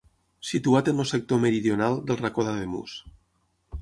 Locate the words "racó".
2.25-2.47